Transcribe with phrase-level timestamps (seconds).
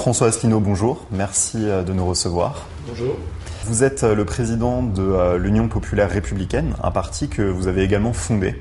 [0.00, 1.06] François Asselineau, bonjour.
[1.12, 2.66] Merci euh, de nous recevoir.
[2.88, 3.16] Bonjour.
[3.64, 7.82] Vous êtes euh, le président de euh, l'Union populaire républicaine, un parti que vous avez
[7.84, 8.60] également fondé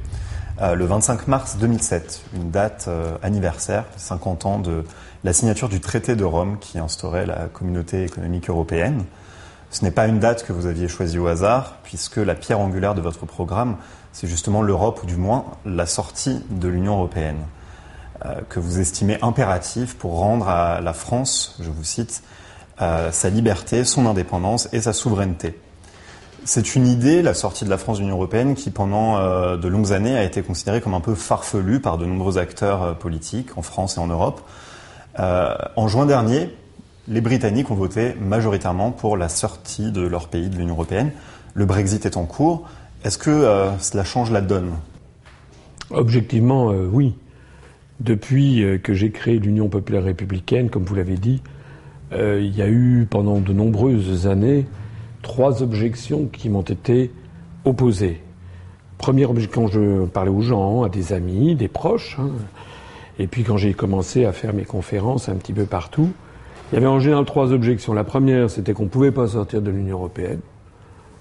[0.62, 2.90] le 25 mars 2007, une date
[3.24, 4.84] anniversaire, 50 ans de
[5.24, 9.06] la signature du traité de Rome qui instaurait la communauté économique européenne.
[9.72, 12.96] Ce n'est pas une date que vous aviez choisie au hasard, puisque la pierre angulaire
[12.96, 13.78] de votre programme,
[14.14, 17.38] c'est justement l'Europe, ou du moins la sortie de l'Union européenne.
[18.26, 22.22] Euh, que vous estimez impératif pour rendre à la France, je vous cite,
[22.82, 25.58] euh, sa liberté, son indépendance et sa souveraineté.
[26.44, 29.68] C'est une idée, la sortie de la France de l'Union européenne, qui pendant euh, de
[29.70, 33.62] longues années a été considérée comme un peu farfelue par de nombreux acteurs politiques en
[33.62, 34.42] France et en Europe.
[35.18, 36.54] en juin dernier,
[37.10, 41.12] les Britanniques ont voté majoritairement pour la sortie de leur pays de l'Union européenne.
[41.56, 42.70] Le Brexit est en cours.
[43.04, 44.72] Est-ce que cela change la donne?
[45.90, 47.16] Objectivement, oui.
[48.00, 51.42] Depuis euh, que j'ai créé l'Union populaire républicaine, comme vous l'avez dit,
[52.14, 54.66] euh, il y a eu pendant de nombreuses années
[55.22, 57.12] trois objections qui m'ont été
[57.66, 58.22] opposées.
[58.98, 62.30] Première objection, quand je parlais aux gens, à des amis, des proches, hein,
[63.18, 66.12] et puis quand j'ai commencé à faire mes conférences un petit peu partout,
[66.72, 67.94] il y avait en général trois objections.
[67.94, 70.40] La première, c'était qu'on ne pouvait pas sortir de l'Union européenne.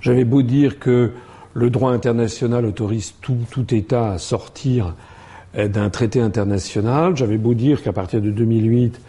[0.01, 1.13] J'avais beau dire que
[1.55, 4.95] le droit international autorise tout, État à sortir
[5.57, 7.17] euh, d'un traité international.
[7.17, 9.01] J'avais beau dire qu'à partir de 2008,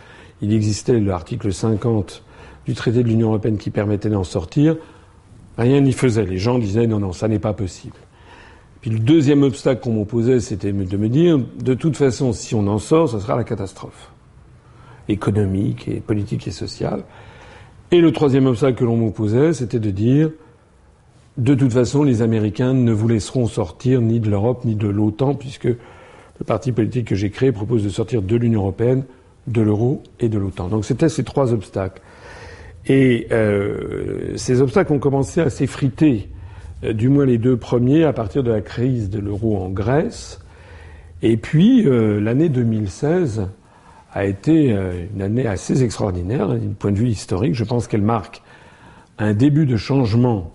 [0.41, 2.23] il existait l'article 50
[2.65, 4.77] du traité de l'Union européenne qui permettait d'en sortir.
[5.57, 6.25] Rien n'y faisait.
[6.25, 7.97] Les gens disaient non, non, ça n'est pas possible.
[8.79, 12.65] Puis le deuxième obstacle qu'on m'opposait, c'était de me dire, de toute façon, si on
[12.67, 14.09] en sort, ce sera la catastrophe
[15.09, 17.03] économique et politique et sociale.
[17.91, 20.29] Et le troisième obstacle que l'on m'opposait, c'était de dire,
[21.37, 25.35] de toute façon, les Américains ne vous laisseront sortir ni de l'Europe ni de l'OTAN,
[25.35, 29.03] puisque le parti politique que j'ai créé propose de sortir de l'Union européenne,
[29.47, 30.67] de l'euro et de l'OTAN.
[30.67, 32.01] Donc c'était ces trois obstacles.
[32.87, 36.29] Et euh, ces obstacles ont commencé à s'effriter,
[36.83, 40.39] euh, du moins les deux premiers, à partir de la crise de l'euro en Grèce.
[41.21, 43.47] Et puis euh, l'année 2016
[44.13, 44.71] a été
[45.13, 47.53] une année assez extraordinaire du point de vue historique.
[47.53, 48.41] Je pense qu'elle marque
[49.19, 50.51] un début de changement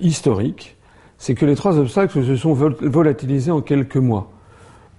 [0.00, 0.76] historique.
[1.18, 4.34] C'est que les trois obstacles se sont volatilisés en quelques mois.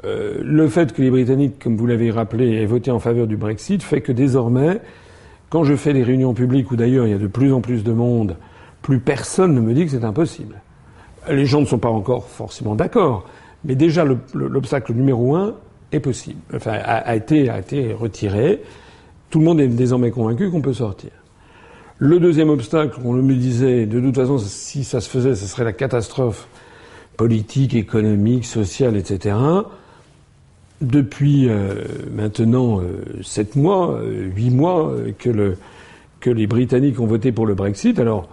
[0.06, 3.38] Euh, le fait que les Britanniques, comme vous l'avez rappelé, aient voté en faveur du
[3.38, 4.82] Brexit fait que désormais,
[5.50, 7.84] quand je fais des réunions publiques où d'ailleurs il y a de plus en plus
[7.84, 8.38] de monde,
[8.82, 10.62] plus personne ne me dit que c'est impossible.
[11.30, 13.26] Les gens ne sont pas encore forcément d'accord,
[13.64, 15.56] mais déjà l'obstacle numéro un
[15.96, 18.62] est possible, enfin a, été, a été retiré.
[19.30, 21.12] Tout le monde est désormais convaincu qu'on peut sortir.
[21.98, 25.64] Le deuxième obstacle, on me disait, de toute façon, si ça se faisait, ce serait
[25.64, 26.48] la catastrophe
[27.18, 29.36] politique, économique, sociale, etc
[30.82, 31.76] depuis euh,
[32.12, 35.58] maintenant euh, sept mois, euh, huit mois que, le,
[36.20, 38.00] que les Britanniques ont voté pour le Brexit.
[38.00, 38.28] Alors,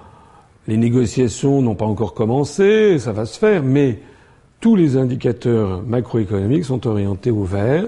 [0.69, 3.99] les négociations n'ont pas encore commencé, ça va se faire, mais
[4.63, 7.85] tous les indicateurs macroéconomiques sont orientés au vert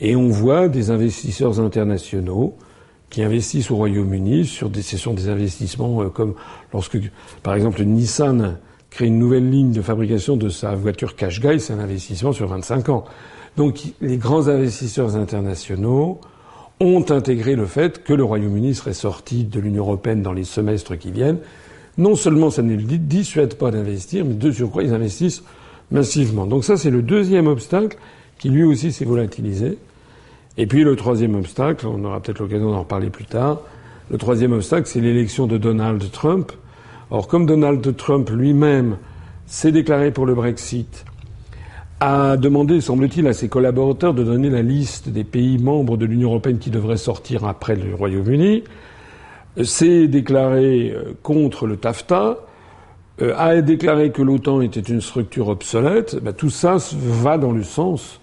[0.00, 2.54] et on voit des investisseurs internationaux
[3.08, 6.34] qui investissent au Royaume-Uni sur des, des investissements comme
[6.74, 6.98] lorsque,
[7.42, 8.58] par exemple, Nissan
[8.90, 12.90] crée une nouvelle ligne de fabrication de sa voiture Qashqai, c'est un investissement sur 25
[12.90, 13.04] ans.
[13.56, 16.20] Donc les grands investisseurs internationaux
[16.80, 20.98] ont intégré le fait que le Royaume-Uni serait sorti de l'Union européenne dans les semestres
[20.98, 21.38] qui viennent.
[21.96, 25.42] Non seulement ça ne les dissuade pas d'investir, mais de surcroît, ils investissent
[25.90, 26.46] massivement.
[26.46, 27.98] Donc ça, c'est le deuxième obstacle
[28.38, 29.78] qui lui aussi s'est volatilisé.
[30.56, 33.60] Et puis le troisième obstacle, on aura peut-être l'occasion d'en reparler plus tard,
[34.10, 36.52] le troisième obstacle, c'est l'élection de Donald Trump.
[37.10, 38.98] Or, comme Donald Trump lui-même
[39.46, 41.04] s'est déclaré pour le Brexit,
[42.00, 46.30] a demandé, semble-t-il, à ses collaborateurs de donner la liste des pays membres de l'Union
[46.30, 48.64] européenne qui devraient sortir après le Royaume-Uni,
[49.62, 52.38] s'est déclaré euh, contre le TAFTA,
[53.20, 56.16] a déclaré que l'OTAN était une structure obsolète.
[56.22, 58.20] Ben, tout ça va dans le sens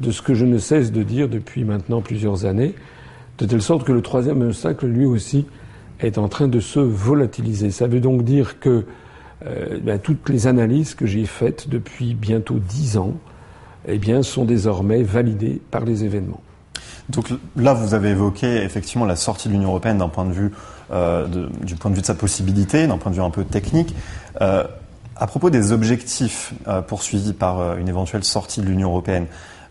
[0.00, 2.74] de ce que je ne cesse de dire depuis maintenant plusieurs années,
[3.38, 5.46] de telle sorte que le troisième obstacle, lui aussi,
[6.00, 7.70] est en train de se volatiliser.
[7.70, 8.84] Ça veut donc dire que
[9.46, 13.14] euh, ben, toutes les analyses que j'ai faites depuis bientôt dix ans
[13.88, 16.42] eh sont désormais validées par les événements.
[17.08, 20.52] Donc là, vous avez évoqué effectivement la sortie de l'Union européenne d'un point de vue,
[20.92, 21.26] euh,
[21.62, 23.94] du point de vue de sa possibilité, d'un point de vue un peu technique.
[24.40, 24.64] Euh,
[25.16, 26.54] à propos des objectifs
[26.88, 29.26] poursuivis par une éventuelle sortie de l'Union européenne,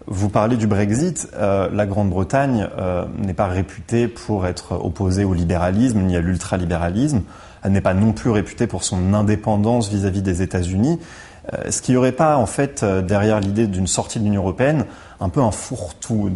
[0.05, 1.27] vous parlez du Brexit.
[1.33, 2.69] la Grande-Bretagne
[3.17, 7.23] n'est pas réputée pour être opposée au libéralisme ni à l'ultralibéralisme.
[7.63, 10.99] elle n'est pas non plus réputée pour son indépendance vis-à-vis des États-Unis.
[11.53, 14.41] Euh, est-ce qu'il n'y aurait pas, en fait, euh, derrière l'idée d'une sortie de l'Union
[14.41, 14.85] européenne,
[15.21, 16.31] un peu un fourre-tout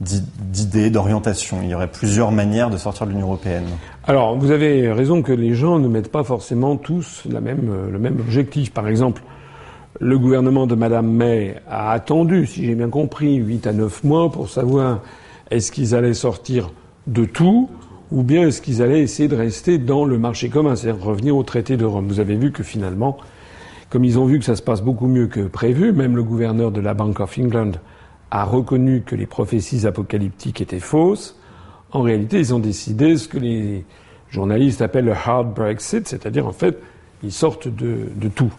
[0.00, 3.66] d'idées, d'orientation Il y aurait plusieurs manières de sortir de l'Union européenne.
[4.04, 7.90] Alors, vous avez raison que les gens ne mettent pas forcément tous la même, euh,
[7.90, 8.72] le même objectif.
[8.72, 9.22] Par exemple,
[10.00, 14.30] le gouvernement de Madame May a attendu, si j'ai bien compris, 8 à 9 mois
[14.30, 15.00] pour savoir
[15.50, 16.70] est-ce qu'ils allaient sortir
[17.06, 17.70] de tout
[18.10, 21.42] ou bien est-ce qu'ils allaient essayer de rester dans le marché commun, c'est-à-dire revenir au
[21.42, 22.06] traité de Rome.
[22.08, 23.16] Vous avez vu que finalement,
[23.90, 26.70] comme ils ont vu que ça se passe beaucoup mieux que prévu, même le gouverneur
[26.72, 27.72] de la Bank of England
[28.30, 31.38] a reconnu que les prophéties apocalyptiques étaient fausses.
[31.92, 33.84] En réalité, ils ont décidé ce que les
[34.30, 36.78] journalistes appellent le hard Brexit, c'est-à-dire en fait,
[37.22, 38.52] ils sortent de, de tout.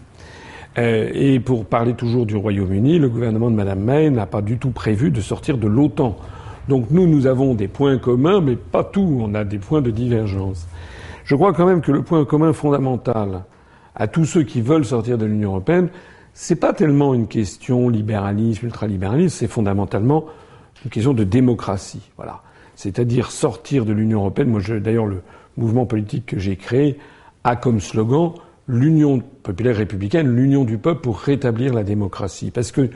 [0.78, 4.58] Euh, et pour parler toujours du Royaume-Uni, le gouvernement de Mme May n'a pas du
[4.58, 6.16] tout prévu de sortir de l'OTAN.
[6.68, 9.18] Donc nous, nous avons des points communs, mais pas tout.
[9.20, 10.68] On a des points de divergence.
[11.24, 13.44] Je crois quand même que le point commun fondamental
[13.94, 15.88] à tous ceux qui veulent sortir de l'Union européenne,
[16.40, 20.26] c'est pas tellement une question libéralisme, ultralibéralisme, c'est fondamentalement
[20.84, 22.12] une question de démocratie.
[22.16, 22.42] Voilà.
[22.76, 24.46] C'est-à-dire sortir de l'Union européenne.
[24.46, 25.22] Moi, d'ailleurs, le
[25.56, 26.96] mouvement politique que j'ai créé
[27.42, 28.34] a comme slogan
[28.68, 32.52] l'Union populaire républicaine, l'Union du peuple pour rétablir la démocratie.
[32.52, 32.88] Parce que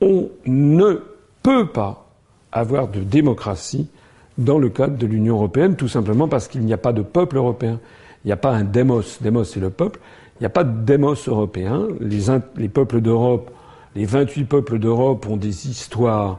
[0.00, 1.00] on ne
[1.44, 2.10] peut pas
[2.50, 3.88] avoir de démocratie
[4.36, 7.36] dans le cadre de l'Union européenne, tout simplement parce qu'il n'y a pas de peuple
[7.36, 7.78] européen.
[8.24, 9.22] Il n'y a pas un démos.
[9.22, 10.00] Démos, c'est le peuple.
[10.40, 11.86] Il n'y a pas de démos européen.
[12.00, 12.26] Les,
[12.56, 13.50] les peuples d'Europe,
[13.94, 16.38] les 28 peuples d'Europe ont des histoires,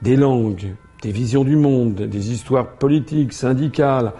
[0.00, 4.12] des langues, des visions du monde, des histoires politiques, syndicales,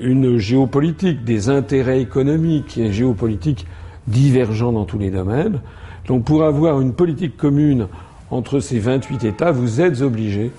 [0.00, 3.66] une géopolitique, des intérêts économiques et géopolitiques
[4.06, 5.60] divergents dans tous les domaines.
[6.06, 7.88] Donc pour avoir une politique commune
[8.30, 10.50] entre ces 28 États, vous êtes obligé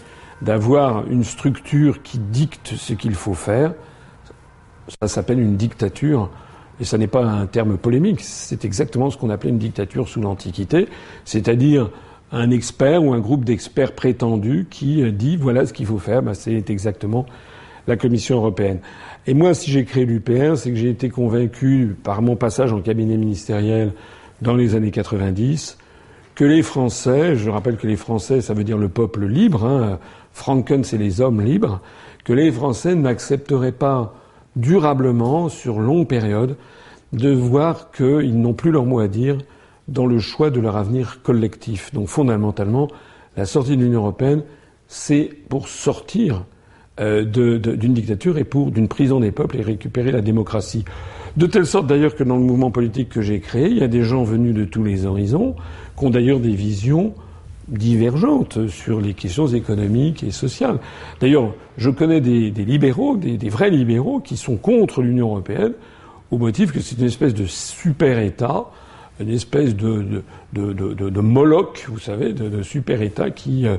[0.44, 3.74] d'avoir une structure qui dicte ce qu'il faut faire.
[5.02, 6.30] Ça s'appelle une dictature.
[6.84, 10.20] Et ça n'est pas un terme polémique, c'est exactement ce qu'on appelait une dictature sous
[10.20, 10.90] l'Antiquité,
[11.24, 11.90] c'est-à-dire
[12.34, 16.34] un expert ou un groupe d'experts prétendus qui dit voilà ce qu'il faut faire, ben,
[16.34, 17.26] c'est exactement
[17.88, 18.82] la Commission européenne.
[19.28, 22.82] Et moi, si j'ai créé l'UPR, c'est que j'ai été convaincu par mon passage en
[22.82, 23.94] cabinet ministériel
[24.42, 25.78] dans les années 90
[26.36, 30.00] que les Français, je rappelle que les Français, ça veut dire le peuple libre, hein,
[30.34, 31.80] Franken, c'est les hommes libres,
[32.26, 34.16] que les Français n'accepteraient pas
[34.56, 36.56] durablement, sur longue période,
[37.12, 39.38] de voir qu'ils n'ont plus leur mot à dire
[39.88, 41.94] dans le choix de leur avenir collectif.
[41.94, 42.88] Donc fondamentalement,
[43.36, 44.44] la sortie de l'Union européenne,
[44.88, 46.46] c'est pour sortir
[47.00, 50.86] euh, d'une dictature et pour d'une prison des peuples et récupérer la démocratie.
[51.36, 53.88] De telle sorte d'ailleurs que dans le mouvement politique que j'ai créé, il y a
[53.88, 55.56] des gens venus de tous les horizons,
[55.98, 57.14] qui ont d'ailleurs des visions
[57.68, 60.80] divergentes sur les questions économiques et sociales.
[61.20, 65.74] D'ailleurs, je connais des, libéraux, des, vrais libéraux, qui sont contre l'Union européenne
[66.32, 68.66] au motif que c'est une espèce de super-État,
[69.20, 70.24] une espèce de,
[70.54, 73.78] de, de, Moloch, vous savez, de, super-État qui euh,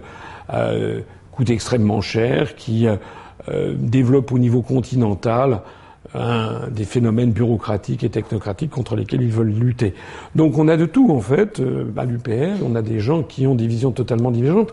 [0.53, 1.01] euh,
[1.33, 5.63] coûte extrêmement cher, qui euh, développe au niveau continental
[6.71, 9.95] des phénomènes bureaucratiques et technocratiques contre lesquels ils veulent lutter.
[10.35, 13.47] Donc on a de tout en fait euh, à l'UPR, on a des gens qui
[13.47, 14.73] ont des visions totalement divergentes,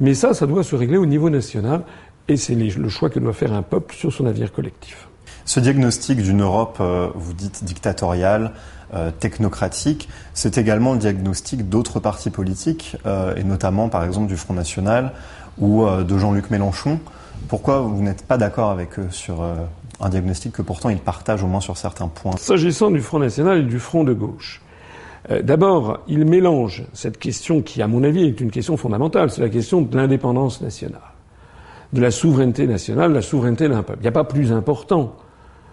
[0.00, 1.82] mais ça, ça doit se régler au niveau national
[2.28, 5.08] et c'est le choix que doit faire un peuple sur son avenir collectif.
[5.46, 8.52] Ce diagnostic d'une Europe, euh, vous dites dictatoriale,
[8.94, 12.96] euh, technocratique, c'est également le diagnostic d'autres partis politiques,
[13.36, 15.12] et notamment par exemple du Front National
[15.58, 16.98] ou de Jean-Luc Mélenchon.
[17.48, 19.42] Pourquoi vous n'êtes pas d'accord avec eux sur
[20.04, 22.36] un diagnostic que pourtant ils partagent au moins sur certains points.
[22.36, 24.60] S'agissant du Front National et du Front de gauche,
[25.30, 29.40] euh, d'abord, ils mélangent cette question qui, à mon avis, est une question fondamentale, c'est
[29.40, 31.00] la question de l'indépendance nationale,
[31.92, 34.00] de la souveraineté nationale, la souveraineté d'un peuple.
[34.00, 35.16] Il n'y a pas plus important.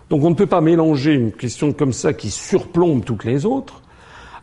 [0.09, 3.81] Donc on ne peut pas mélanger une question comme ça qui surplombe toutes les autres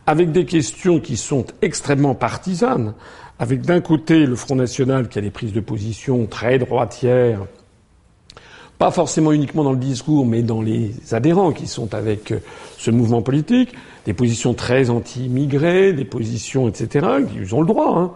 [0.07, 2.95] avec des questions qui sont extrêmement partisanes,
[3.37, 7.41] avec d'un côté le Front National qui a des prises de position très droitières,
[8.79, 12.39] pas forcément uniquement dans le discours, mais dans les adhérents qui sont avec euh,
[12.77, 13.73] ce mouvement politique,
[14.05, 18.11] des positions très anti-immigrés, des positions, etc., ils ont le droit, hein.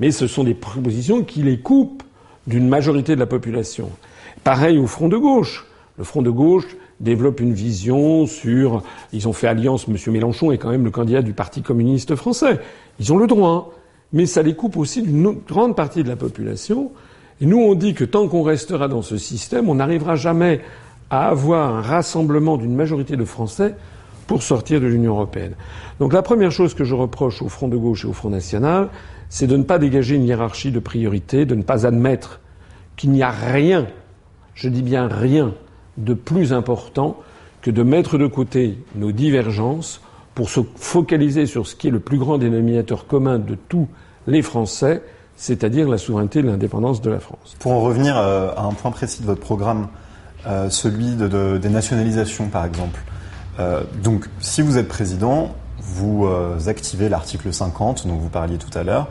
[0.00, 2.02] mais ce sont des positions qui les coupent
[2.48, 3.88] d'une majorité de la population.
[4.42, 5.66] Pareil au front de gauche.
[5.96, 6.66] Le front de gauche
[6.98, 8.82] développe une vision sur.
[9.12, 9.86] Ils ont fait alliance.
[9.86, 9.96] M.
[10.12, 12.58] Mélenchon est quand même le candidat du Parti communiste français.
[12.98, 13.64] Ils ont le droit, hein.
[14.12, 16.90] mais ça les coupe aussi d'une grande partie de la population
[17.46, 20.60] nous, on dit que tant qu'on restera dans ce système, on n'arrivera jamais
[21.08, 23.74] à avoir un rassemblement d'une majorité de Français
[24.26, 25.54] pour sortir de l'Union européenne.
[25.98, 28.88] Donc la première chose que je reproche au Front de gauche et au Front national,
[29.28, 32.40] c'est de ne pas dégager une hiérarchie de priorité, de ne pas admettre
[32.96, 33.86] qu'il n'y a rien,
[34.54, 35.54] je dis bien rien,
[35.96, 37.16] de plus important
[37.62, 40.00] que de mettre de côté nos divergences
[40.34, 43.88] pour se focaliser sur ce qui est le plus grand dénominateur commun de tous
[44.26, 45.02] les Français,
[45.40, 47.56] c'est-à-dire la souveraineté et l'indépendance de la France.
[47.60, 49.88] Pour en revenir euh, à un point précis de votre programme,
[50.46, 53.00] euh, celui de, des nationalisations par exemple.
[53.58, 56.28] Euh, donc si vous êtes président, vous
[56.66, 59.08] activez l'article 50 dont vous parliez tout à l'heure.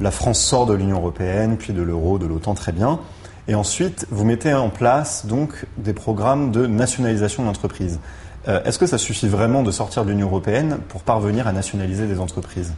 [0.00, 2.98] La France sort de l'Union européenne, puis de l'euro, de l'OTAN, très bien.
[3.46, 8.00] Et ensuite, vous mettez en place donc des programmes de nationalisation d'entreprises.
[8.46, 12.18] Est-ce que ça suffit vraiment de sortir de l'Union européenne pour parvenir à nationaliser des
[12.18, 12.74] entreprises?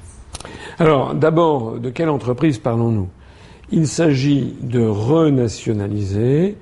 [0.78, 3.08] Alors, d'abord, de quelle entreprise parlons-nous?
[3.70, 6.56] Il s'agit de renationaliser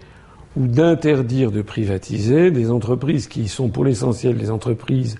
[0.57, 5.17] ou d'interdire de privatiser des entreprises qui sont pour l'essentiel des entreprises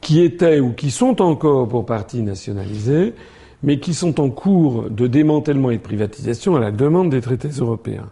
[0.00, 3.14] qui étaient ou qui sont encore pour partie nationalisées,
[3.62, 7.48] mais qui sont en cours de démantèlement et de privatisation à la demande des traités
[7.48, 8.08] européens.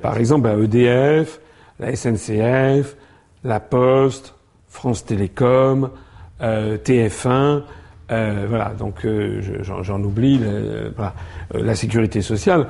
[0.00, 1.40] Par exemple, Par EDF,
[1.78, 2.96] la SNCF,
[3.44, 4.34] la Poste,
[4.68, 5.90] France Télécom,
[6.40, 7.62] euh, TF1,
[8.12, 10.40] euh, voilà, donc euh, j'en oublie,
[10.96, 11.14] voilà,
[11.54, 12.66] la sécurité sociale.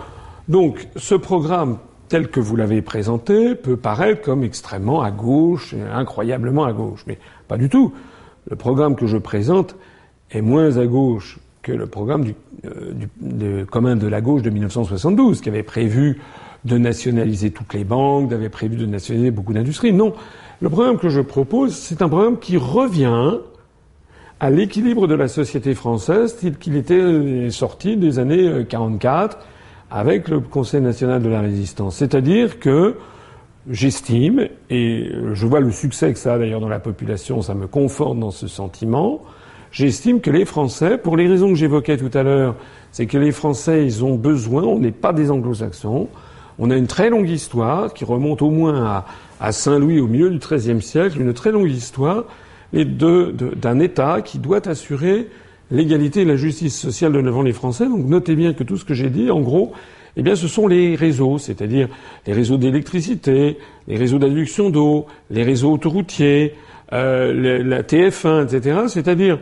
[0.49, 6.64] Donc ce programme tel que vous l'avez présenté peut paraître comme extrêmement à gauche, incroyablement
[6.64, 7.18] à gauche, mais
[7.49, 7.92] pas du tout.
[8.50, 9.76] Le programme que je présente
[10.30, 12.34] est moins à gauche que le programme du,
[13.20, 16.20] du commun de la gauche de 1972, qui avait prévu
[16.64, 19.92] de nationaliser toutes les banques, avait prévu de nationaliser beaucoup d'industries.
[19.92, 20.12] Non,
[20.61, 23.38] le programme que je propose, c'est un programme qui revient
[24.42, 29.38] à l'équilibre de la société française tel qu'il était sorti des années 44
[29.88, 31.94] avec le Conseil national de la résistance.
[31.94, 32.96] C'est-à-dire que
[33.70, 37.68] j'estime, et je vois le succès que ça a d'ailleurs dans la population, ça me
[37.68, 39.22] conforte dans ce sentiment,
[39.70, 42.56] j'estime que les Français, pour les raisons que j'évoquais tout à l'heure,
[42.90, 46.08] c'est que les Français, ils ont besoin, on n'est pas des anglo-saxons,
[46.58, 49.06] on a une très longue histoire qui remonte au moins à,
[49.40, 52.25] à Saint-Louis au milieu du XIIIe siècle, une très longue histoire
[52.72, 55.28] et d'un État qui doit assurer
[55.70, 57.86] l'égalité et la justice sociale devant les Français.
[57.86, 59.72] Donc notez bien que tout ce que j'ai dit, en gros,
[60.16, 61.88] eh bien, ce sont les réseaux, c'est-à-dire
[62.26, 66.54] les réseaux d'électricité, les réseaux d'adduction d'eau, les réseaux autoroutiers,
[66.92, 68.80] euh, la TF1, etc.
[68.88, 69.38] C'est-à-dire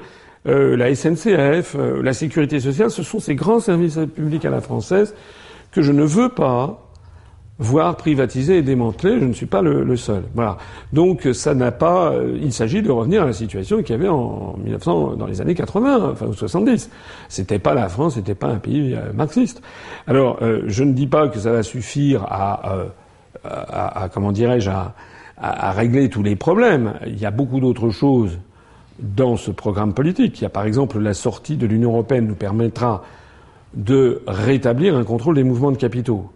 [0.46, 2.90] euh, la SNCF, euh, la sécurité sociale.
[2.90, 5.14] Ce sont ces grands services publics à la française
[5.72, 6.89] que je ne veux pas
[7.60, 9.20] voire privatisé et démantelé.
[9.20, 10.24] Je ne suis pas le, seul.
[10.34, 10.56] Voilà.
[10.92, 12.10] Donc ça n'a pas.
[12.12, 15.40] Euh, il s'agit de revenir à la situation qu'il y avait en 1900, dans les
[15.40, 16.90] années 80, enfin 70.
[17.28, 19.62] C'était pas la France, c'était pas un pays euh, marxiste.
[20.06, 22.88] Alors euh, je ne dis pas que ça va suffire à,
[23.44, 24.94] à, à comment dirais-je, à,
[25.36, 26.94] à, régler tous les problèmes.
[27.06, 28.38] Il y a beaucoup d'autres choses
[28.98, 30.40] dans ce programme politique.
[30.40, 33.04] Il y a par exemple la sortie de l'Union européenne nous permettra
[33.74, 36.30] de rétablir un contrôle des mouvements de capitaux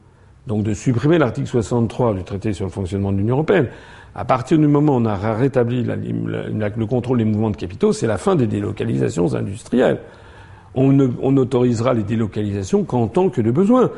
[0.47, 3.69] donc de supprimer l'article 63 du traité sur le fonctionnement de l'Union européenne.
[4.15, 8.07] À partir du moment où on a rétabli le contrôle des mouvements de capitaux, c'est
[8.07, 9.99] la fin des délocalisations industrielles.
[10.75, 13.91] On n'autorisera les délocalisations qu'en tant que de besoin.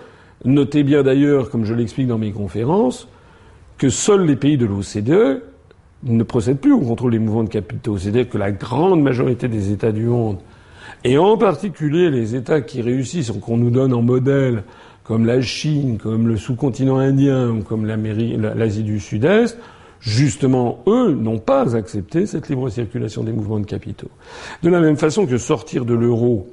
[0.45, 3.09] Notez bien d'ailleurs, comme je l'explique dans mes conférences,
[3.79, 5.43] que seuls les pays de l'OCDE
[6.05, 7.99] ne procèdent plus au contrôle des mouvements de capitaux.
[7.99, 10.39] C'est-à-dire que la grande majorité des États du monde,
[11.05, 14.63] et en particulier les États qui réussissent, qu'on nous donne en modèle
[15.07, 19.57] comme la Chine, comme le sous-continent indien ou comme l'Asie du Sud-Est,
[20.01, 24.11] justement, eux n'ont pas accepté cette libre circulation des mouvements de capitaux.
[24.65, 26.49] De la même façon que sortir de l'euro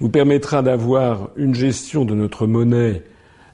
[0.00, 3.02] nous permettra d'avoir une gestion de notre monnaie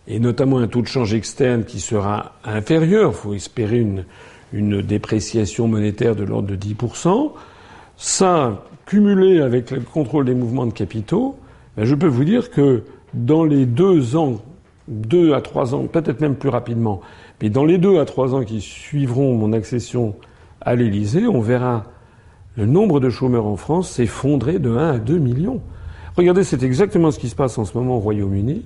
[0.06, 4.04] et notamment un taux de change externe qui sera inférieur, il faut espérer une,
[4.52, 7.32] une dépréciation monétaire de l'ordre de 10%,
[7.96, 11.36] ça, cumulé avec le contrôle des mouvements de capitaux,
[11.76, 12.84] ben je peux vous dire que
[13.14, 14.40] dans les deux ans,
[14.88, 17.00] deux à trois ans, peut-être même plus rapidement,
[17.42, 20.14] mais dans les deux à trois ans qui suivront mon accession
[20.60, 21.84] à l'Élysée, on verra
[22.56, 25.60] le nombre de chômeurs en France s'effondrer de 1 à 2 millions.
[26.16, 28.64] Regardez, c'est exactement ce qui se passe en ce moment au Royaume-Uni.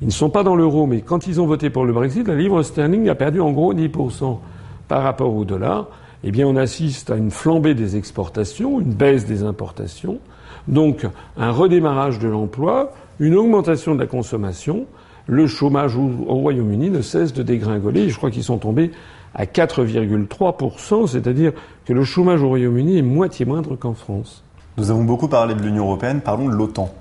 [0.00, 2.34] Ils ne sont pas dans l'euro, mais quand ils ont voté pour le Brexit, la
[2.34, 4.38] livre sterling a perdu en gros 10%
[4.86, 5.88] par rapport au dollar.
[6.24, 10.18] Eh bien, on assiste à une flambée des exportations, une baisse des importations,
[10.66, 11.06] donc
[11.36, 14.86] un redémarrage de l'emploi, une augmentation de la consommation.
[15.26, 18.08] Le chômage au Royaume-Uni ne cesse de dégringoler.
[18.08, 18.92] Je crois qu'ils sont tombés
[19.34, 21.52] à 4,3%, c'est-à-dire
[21.84, 24.42] que le chômage au Royaume-Uni est moitié moindre qu'en France.
[24.78, 26.94] Nous avons beaucoup parlé de l'Union européenne, parlons de l'OTAN.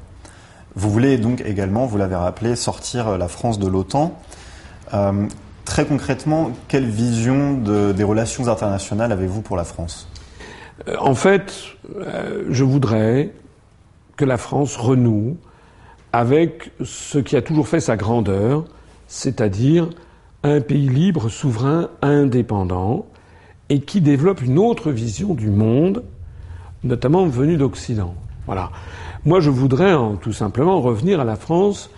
[0.75, 4.19] Vous voulez donc également, vous l'avez rappelé, sortir la France de l'OTAN.
[4.93, 5.27] Euh,
[5.65, 10.07] très concrètement, quelle vision des relations internationales avez-vous pour la France?
[10.87, 11.53] Euh, En fait,
[11.95, 13.31] euh, je voudrais
[14.15, 15.37] que la France renoue
[16.13, 18.65] avec ce qui a toujours fait sa grandeur,
[19.07, 19.89] c'est-à-dire
[20.43, 23.05] un pays libre, souverain, indépendant,
[23.69, 26.03] et qui développe une autre vision du monde,
[26.83, 28.15] notamment venue d'Occident.
[28.45, 28.71] Voilà.
[29.25, 31.89] Moi, je voudrais tout simplement revenir à la France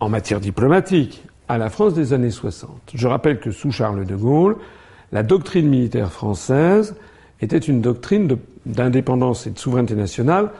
[0.00, 2.70] en matière diplomatique, à la France des années 60.
[2.94, 4.56] Je rappelle que sous Charles de Gaulle,
[5.12, 6.96] la doctrine militaire française
[7.40, 10.50] était une doctrine d'indépendance et de souveraineté nationale,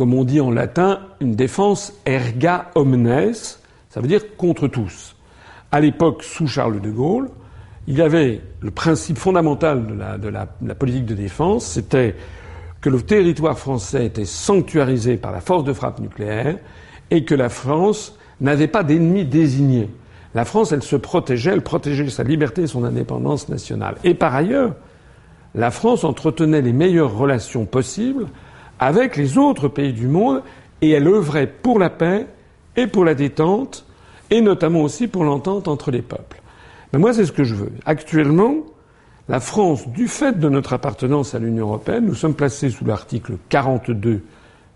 [0.00, 3.34] comme on dit en latin, une défense erga omnes,
[3.90, 5.14] ça veut dire contre tous.
[5.70, 7.28] À l'époque, sous Charles de Gaulle,
[7.86, 9.86] il y avait le principe fondamental
[10.18, 12.16] de la, politique de défense, c'était
[12.80, 16.56] que le territoire français était sanctuarisé par la force de frappe nucléaire
[17.10, 19.90] et que la France n'avait pas d'ennemis désignés.
[20.34, 23.96] La France, elle se protégeait, elle protégeait sa liberté et son indépendance nationale.
[24.02, 24.76] Et par ailleurs,
[25.54, 28.28] la France entretenait les meilleures relations possibles
[28.80, 30.42] avec les autres pays du monde
[30.80, 32.26] et elle œuvrait pour la paix
[32.76, 33.84] et pour la détente
[34.30, 36.40] et notamment aussi pour l'entente entre les peuples.
[36.92, 37.70] Mais moi, c'est ce que je veux.
[37.84, 38.54] Actuellement,
[39.28, 43.34] la France, du fait de notre appartenance à l'Union européenne, nous sommes placés sous l'article
[43.50, 44.22] 42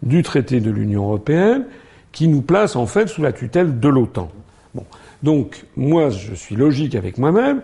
[0.02, 1.64] du traité de l'Union européenne,
[2.12, 4.30] qui nous place en fait sous la tutelle de l'OTAN.
[4.74, 4.84] Bon.
[5.22, 7.62] Donc, moi, je suis logique avec moi-même.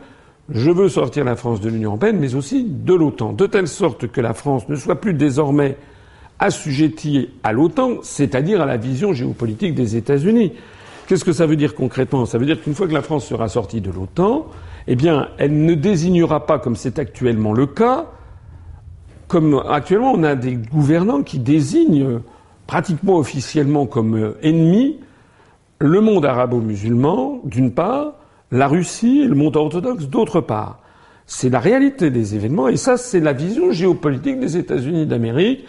[0.49, 4.09] Je veux sortir la France de l'Union européenne, mais aussi de l'OTAN, de telle sorte
[4.09, 5.76] que la France ne soit plus désormais
[6.40, 10.52] assujettie à l'OTAN, c'est-à-dire à la vision géopolitique des États-Unis.
[11.06, 12.25] Qu'est-ce que ça veut dire concrètement?
[12.25, 14.47] Ça veut dire qu'une fois que la France sera sortie de l'OTAN,
[14.87, 18.06] eh bien, elle ne désignera pas, comme c'est actuellement le cas,
[19.28, 22.20] comme actuellement on a des gouvernants qui désignent
[22.66, 24.99] pratiquement officiellement comme euh, ennemis
[25.78, 28.14] le monde arabo-musulman, d'une part,
[28.50, 30.80] la Russie et le monde orthodoxe, d'autre part.
[31.26, 35.64] C'est la réalité des événements, et ça, c'est la vision géopolitique des États-Unis d'Amérique,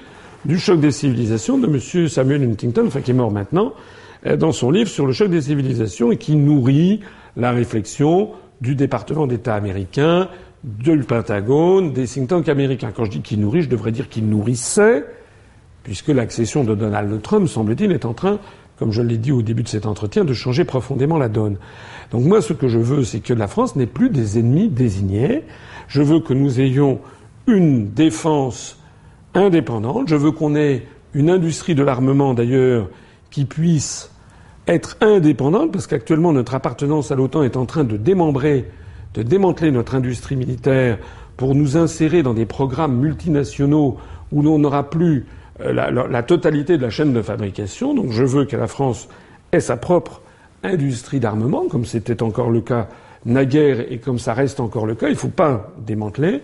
[0.46, 2.08] du choc des civilisations de M.
[2.08, 3.74] Samuel Huntington, enfin qui est mort maintenant,
[4.26, 7.02] euh, dans son livre sur le choc des civilisations et qui nourrit
[7.38, 8.30] la réflexion
[8.60, 10.30] du département d'État américain,
[10.64, 12.92] du Pentagone, des think tanks américains.
[12.96, 15.06] Quand je dis qu'il nourrit, je devrais dire qu'il nourrissait,
[15.84, 18.40] puisque l'accession de Donald Trump, semble-t-il, est en train,
[18.78, 21.58] comme je l'ai dit au début de cet entretien, de changer profondément la donne.
[22.12, 25.44] Donc moi, ce que je veux, c'est que la France n'ait plus des ennemis désignés.
[25.88, 27.00] Je veux que nous ayons
[27.48, 28.81] une défense
[29.34, 30.08] indépendante.
[30.08, 32.90] Je veux qu'on ait une industrie de l'armement, d'ailleurs,
[33.30, 34.12] qui puisse
[34.68, 38.66] être indépendante, parce qu'actuellement notre appartenance à l'OTAN est en train de démembrer,
[39.14, 40.98] de démanteler notre industrie militaire
[41.38, 43.98] pour nous insérer dans des programmes multinationaux
[44.32, 45.26] où l'on n'aura plus
[45.62, 47.94] euh, la, totalité de la chaîne de fabrication.
[47.94, 49.10] Donc je veux que la France
[49.52, 50.22] ait sa propre
[50.64, 52.88] industrie d'armement, comme c'était encore le cas
[53.26, 55.08] naguère et comme ça reste encore le cas.
[55.08, 56.42] Il ne faut pas démanteler.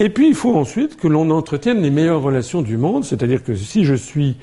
[0.00, 3.54] Et puis il faut ensuite que l'on entretienne les meilleures relations du monde, c'est-à-dire que
[3.54, 4.36] si je suis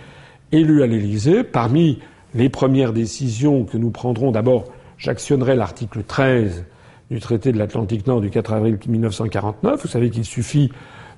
[0.52, 2.00] élu à l'Élysée, parmi
[2.34, 4.66] les premières décisions que nous prendrons, d'abord,
[4.98, 6.66] j'actionnerai l'article 13
[7.10, 9.82] du traité de l'Atlantique Nord du 4 avril 1949.
[9.82, 10.72] Vous savez qu'il suffit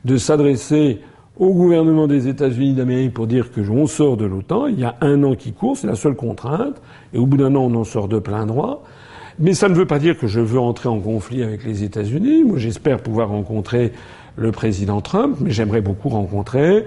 [0.06, 1.00] de s'adresser
[1.40, 4.68] au gouvernement des États-Unis d'Amérique pour dire que on sort de l'OTAN.
[4.68, 6.82] Il y a un an qui court, c'est la seule contrainte,
[7.14, 8.84] et au bout d'un an, on en sort de plein droit.
[9.40, 12.44] Mais ça ne veut pas dire que je veux entrer en conflit avec les États-Unis.
[12.44, 13.92] Moi, j'espère pouvoir rencontrer
[14.38, 16.86] le président Trump, mais j'aimerais beaucoup rencontrer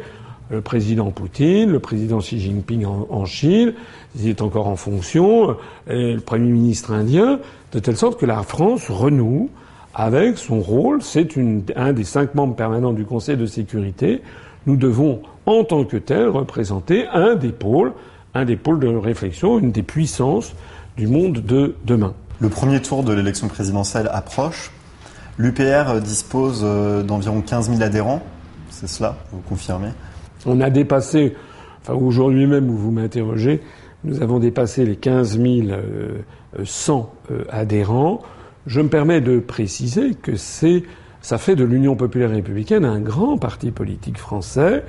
[0.50, 3.72] le président Poutine, le président Xi Jinping en, Chine,
[4.16, 5.56] il est encore en fonction,
[5.88, 7.38] et le Premier ministre indien,
[7.72, 9.48] de telle sorte que la France renoue
[9.94, 11.02] avec son rôle.
[11.02, 11.28] C'est
[11.76, 14.22] un des cinq membres permanents du Conseil de sécurité.
[14.66, 17.92] Nous devons, en tant que tel, représenter un des pôles,
[18.34, 20.52] un des pôles de réflexion, une des puissances
[20.96, 22.14] du monde de demain.
[22.40, 24.72] Le premier tour de l'élection présidentielle approche.
[25.40, 28.20] L'UPR dispose euh, d'environ 15 000 adhérents.
[28.68, 29.88] C'est cela, vous confirmez?
[30.44, 31.34] On a dépassé,
[31.80, 33.62] enfin aujourd'hui même où vous m'interrogez,
[34.04, 36.22] nous avons dépassé les 15 100 euh,
[37.30, 38.20] euh, adhérents.
[38.66, 40.82] Je me permets de préciser que c'est,
[41.22, 44.84] ça fait de l'Union populaire républicaine un grand parti politique français.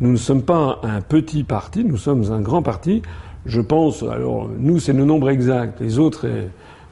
[0.00, 3.02] Nous ne sommes pas un petit parti, nous sommes un grand parti.
[3.44, 6.28] Je pense, alors nous c'est le nombre exact, les autres,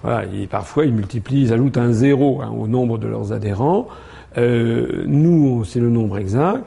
[0.04, 3.88] euh, parfois ils multiplient, ils ajoutent un zéro hein, au nombre de leurs adhérents.
[4.36, 6.64] nous c'est le nombre exact.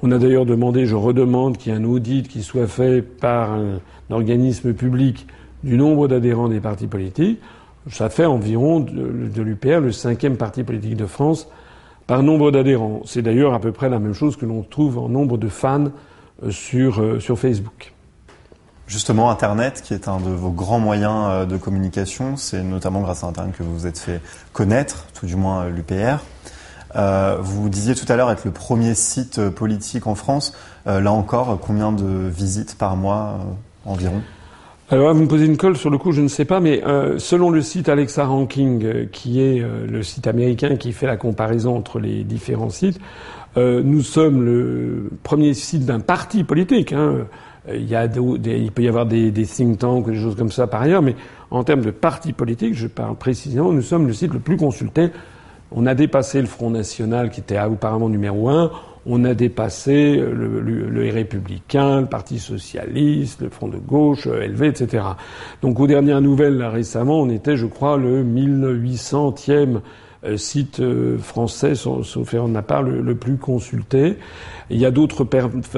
[0.00, 3.52] On a d'ailleurs demandé, je redemande qu'il y ait un audit qui soit fait par
[3.52, 5.26] un, organisme public
[5.64, 7.40] du nombre d'adhérents des partis politiques.
[7.90, 11.50] Ça fait environ de, l'UPR le cinquième parti politique de France
[12.06, 13.02] par nombre d'adhérents.
[13.04, 15.88] C'est d'ailleurs à peu près la même chose que l'on trouve en nombre de fans
[16.44, 17.92] euh, euh, sur Facebook.
[18.88, 23.22] Justement, Internet, qui est un de vos grands moyens euh, de communication, c'est notamment grâce
[23.22, 24.22] à Internet que vous vous êtes fait
[24.54, 26.24] connaître, tout du moins l'UPR.
[26.96, 30.54] Euh, vous disiez tout à l'heure être le premier site euh, politique en France.
[30.86, 33.38] Euh, là encore, combien de visites par mois
[33.84, 34.22] environ?
[34.90, 37.18] Alors vous me posez une colle sur le coup, je ne sais pas, mais euh,
[37.18, 41.18] selon le site Alexa Ranking, euh, qui est euh, le site américain qui fait la
[41.18, 42.98] comparaison entre les différents sites,
[43.56, 46.92] nous sommes le premier site d'un parti politique.
[46.92, 47.26] Hein.
[47.66, 50.82] A il peut y avoir des, des, think tanks ou des choses comme ça par
[50.82, 51.16] ailleurs, mais
[51.50, 55.10] en termes de parti politique, je parle précisément, nous sommes le site le plus consulté.
[55.70, 58.70] On a dépassé le Front National qui était auparavant numéro un
[59.10, 65.04] on a dépassé le, le, Républicain, le Parti Socialiste, le Front de Gauche, LV, etc.
[65.62, 69.80] Donc aux dernières nouvelles, là, récemment, on était, je crois, le 1800e
[70.24, 74.16] euh, site euh, français, sauf erreur de ma part, le, plus consulté.
[74.70, 75.26] Il y a d'autres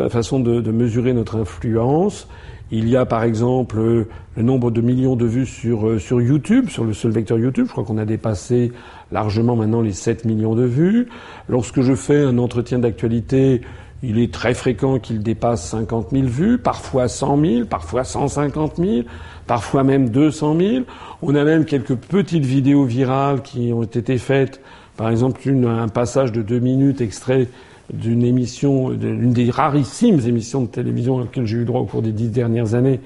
[0.09, 2.27] façons de, de, mesurer notre influence.
[2.73, 6.69] Il y a par exemple le nombre de millions de vues sur, euh, sur YouTube,
[6.69, 7.67] sur le seul vecteur YouTube.
[7.67, 8.73] Je crois qu'on a dépassé
[9.11, 11.09] largement maintenant les 7 millions de vues.
[11.49, 13.61] Lorsque je fais un entretien d'actualité,
[14.03, 19.03] il est très fréquent qu'il dépasse 50 000 vues, parfois 100 000, parfois 150 000,
[19.47, 20.85] parfois même 200 000.
[21.23, 24.61] On a même quelques petites vidéos virales qui ont été faites.
[24.97, 27.49] Par exemple, une, un passage de deux minutes extrait
[27.93, 32.03] d'une émission, d'une des rarissimes émissions de télévision à laquelle j'ai eu droit au cours
[32.03, 33.01] des dix dernières années,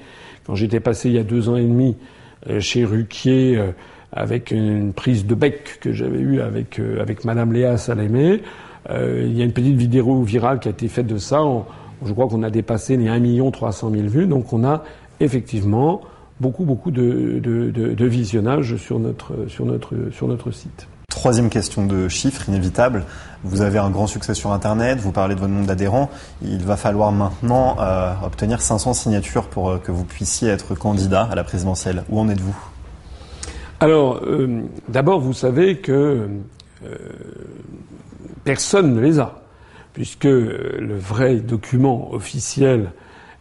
[0.45, 1.95] quand j'étais passé il y a deux ans et demi
[2.49, 3.71] euh, chez Ruquier, euh,
[4.11, 8.41] avec une prise de bec que j'avais eue avec, euh, avec Madame Léa Salamé.
[8.89, 11.41] Euh, il y a une petite vidéo virale qui a été faite de ça.
[12.05, 14.27] je crois qu'on a dépassé les 1 300 000 vues.
[14.27, 14.83] Donc on a
[15.19, 16.01] effectivement
[16.39, 20.87] beaucoup, beaucoup de, de, de, de visionnage sur notre, sur, notre, sur notre site.
[21.09, 23.05] Troisième question de chiffres, inévitable.
[23.43, 26.09] Vous avez un grand succès sur Internet, vous parlez de votre nombre d'adhérents.
[26.43, 31.23] Il va falloir maintenant euh, obtenir 500 signatures pour euh, que vous puissiez être candidat
[31.31, 32.03] à la présidentielle.
[32.09, 32.55] Où en êtes-vous?
[33.79, 36.27] Alors, euh, d'abord, vous savez que
[38.43, 39.41] personne ne les a,
[39.93, 42.91] puisque le vrai document officiel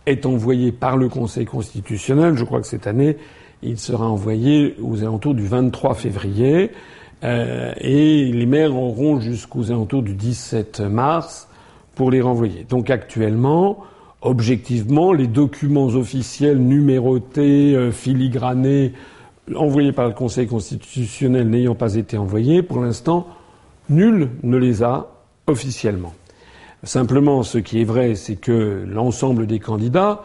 [0.07, 2.37] est envoyé par le Conseil constitutionnel.
[2.37, 3.16] Je crois que cette année,
[3.62, 6.70] il sera envoyé aux alentours du 23 février,
[7.22, 11.48] euh, et les maires auront jusqu'aux alentours du 17 mars
[11.94, 12.66] pour les renvoyer.
[12.68, 13.78] Donc actuellement,
[14.20, 18.92] objectivement, les documents officiels numérotés, filigranés,
[19.54, 23.26] envoyés par le Conseil constitutionnel n'ayant pas été envoyés, pour l'instant,
[23.88, 25.09] nul ne les a
[25.46, 26.14] officiellement.
[26.83, 30.22] Simplement, ce qui est vrai, c'est que l'ensemble des candidats,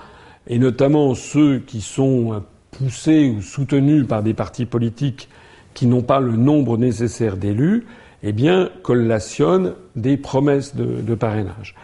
[0.48, 5.30] et notamment ceux qui sont poussés ou soutenus par des partis politiques
[5.74, 7.86] qui n'ont pas le nombre nécessaire d'élus,
[8.24, 11.76] eh bien, collationnent des promesses de, parrainage.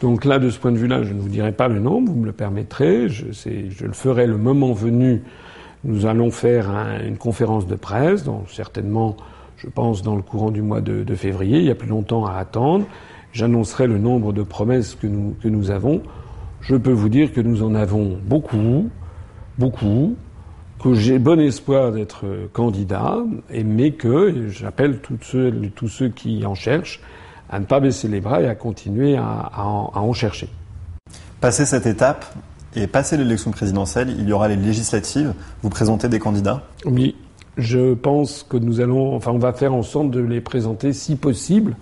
[0.00, 2.18] Donc là, de ce point de vue-là, je ne vous dirai pas le nombre, vous
[2.18, 5.22] me le permettrez, je, je le ferai le moment venu
[5.84, 6.70] nous allons faire
[7.04, 9.16] une conférence de presse, donc certainement,
[9.56, 11.58] je pense, dans le courant du mois de, février.
[11.58, 12.86] Il y a plus longtemps à attendre.
[13.32, 16.02] J'annoncerai le nombre de promesses que nous, que nous avons.
[16.60, 18.88] Je peux vous dire que nous en avons beaucoup,
[19.58, 20.16] beaucoup,
[20.82, 23.18] que j'ai bon espoir d'être candidat,
[23.52, 27.00] mais que j'appelle tous ceux, tous ceux qui en cherchent
[27.50, 30.48] à ne pas baisser les bras et à continuer à, en, à en chercher.
[31.40, 32.24] Passer cette étape,
[32.76, 35.34] et passé l'élection présidentielle, il y aura les législatives.
[35.62, 37.14] Vous présentez des candidats Oui,
[37.56, 41.16] je pense que nous allons, enfin, on va faire en sorte de les présenter, si
[41.16, 41.76] possible,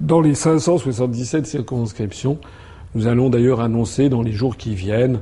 [0.00, 2.38] dans les 577 circonscriptions.
[2.94, 5.20] Nous allons d'ailleurs annoncer dans les jours qui viennent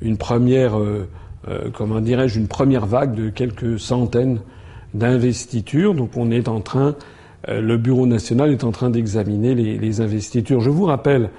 [0.00, 1.08] une première, euh,
[1.48, 4.40] euh, comment dirais-je, une première vague de quelques centaines
[4.94, 5.94] d'investitures.
[5.94, 6.94] Donc on est en train,
[7.48, 10.60] euh, le Bureau national est en train d'examiner les investitures.
[10.60, 11.30] Je vous rappelle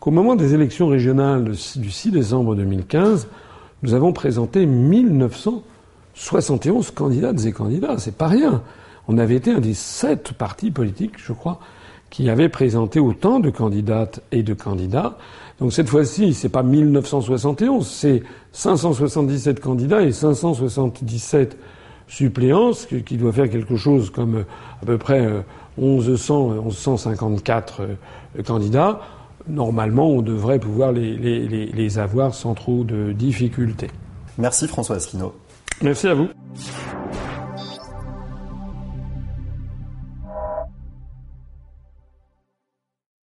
[0.00, 3.28] qu'au moment des élections régionales du 6 décembre 2015,
[3.82, 7.96] nous avons présenté 1971 candidates et candidats.
[7.98, 8.62] C'est pas rien.
[9.08, 11.60] On avait été un des sept partis politiques, je crois,
[12.10, 15.18] qui avaient présenté autant de candidates et de candidats.
[15.60, 21.58] Donc cette fois-ci, c'est pas 1971, c'est 577 candidats et 577
[22.06, 24.44] suppléants, ce qui doit faire quelque chose comme euh,
[24.82, 25.28] à peu près
[25.76, 29.00] 1100, euh, 1154 euh, candidats
[29.48, 33.90] normalement, on devrait pouvoir les, les, les avoir sans trop de difficultés.
[34.38, 35.34] Merci François Asselineau.
[35.82, 36.28] Merci à vous.